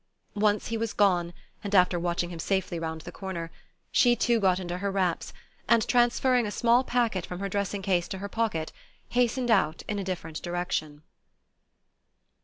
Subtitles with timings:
[0.39, 1.31] Once he was gone
[1.63, 3.51] and after watching him safely round the corner
[3.91, 5.31] she too got into her wraps,
[5.69, 8.71] and transferring a small packet from her dressing case to her pocket,
[9.09, 11.03] hastened out in a different direction.